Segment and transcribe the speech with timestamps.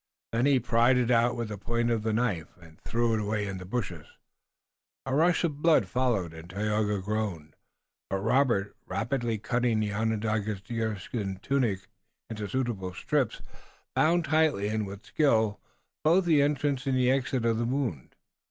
[0.31, 3.45] Then he pried it out with the point of the knife, and threw it away
[3.45, 4.07] in the bushes.
[5.05, 7.55] A rush of blood followed and Tayoga groaned,
[8.09, 11.81] but Robert, rapidly cutting the Onondaga's deerskin tunic
[12.31, 13.43] into suitable strips,
[13.95, 15.59] bound tightly and with skill
[16.03, 18.15] both the entrance and the exit of the wound.